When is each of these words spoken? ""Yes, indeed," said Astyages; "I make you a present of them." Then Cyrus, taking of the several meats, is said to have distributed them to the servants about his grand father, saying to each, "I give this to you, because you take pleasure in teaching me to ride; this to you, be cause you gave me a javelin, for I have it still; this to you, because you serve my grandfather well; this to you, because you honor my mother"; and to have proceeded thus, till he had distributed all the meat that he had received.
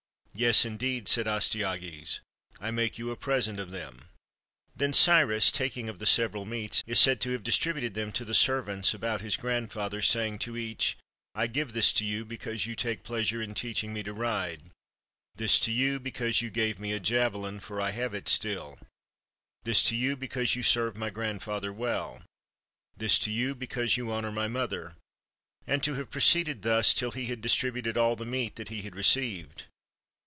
""Yes, 0.41 0.63
indeed," 0.65 1.07
said 1.09 1.27
Astyages; 1.27 2.21
"I 2.59 2.71
make 2.71 2.97
you 2.97 3.11
a 3.11 3.15
present 3.17 3.59
of 3.59 3.69
them." 3.69 4.07
Then 4.75 4.93
Cyrus, 4.93 5.51
taking 5.51 5.87
of 5.89 5.99
the 5.99 6.05
several 6.07 6.45
meats, 6.45 6.83
is 6.87 6.99
said 7.01 7.19
to 7.21 7.31
have 7.33 7.43
distributed 7.43 7.93
them 7.93 8.11
to 8.13 8.23
the 8.25 8.33
servants 8.33 8.93
about 8.93 9.19
his 9.21 9.35
grand 9.35 9.71
father, 9.73 10.01
saying 10.01 10.39
to 10.39 10.55
each, 10.57 10.97
"I 11.35 11.45
give 11.47 11.73
this 11.73 11.91
to 11.93 12.05
you, 12.05 12.23
because 12.25 12.65
you 12.65 12.75
take 12.75 13.03
pleasure 13.03 13.39
in 13.41 13.53
teaching 13.53 13.93
me 13.93 14.01
to 14.03 14.13
ride; 14.13 14.71
this 15.35 15.59
to 15.59 15.71
you, 15.71 15.99
be 15.99 16.11
cause 16.11 16.41
you 16.41 16.49
gave 16.49 16.79
me 16.79 16.93
a 16.93 16.99
javelin, 16.99 17.59
for 17.59 17.79
I 17.81 17.91
have 17.91 18.13
it 18.15 18.27
still; 18.29 18.79
this 19.65 19.83
to 19.83 19.95
you, 19.97 20.15
because 20.15 20.55
you 20.55 20.63
serve 20.63 20.95
my 20.95 21.09
grandfather 21.11 21.73
well; 21.73 22.23
this 22.97 23.19
to 23.19 23.31
you, 23.31 23.53
because 23.53 23.95
you 23.97 24.11
honor 24.11 24.31
my 24.31 24.47
mother"; 24.47 24.95
and 25.67 25.83
to 25.83 25.95
have 25.95 26.09
proceeded 26.09 26.61
thus, 26.63 26.93
till 26.95 27.11
he 27.11 27.25
had 27.25 27.41
distributed 27.41 27.95
all 27.97 28.15
the 28.15 28.25
meat 28.25 28.55
that 28.55 28.69
he 28.69 28.81
had 28.81 28.95
received. 28.95 29.65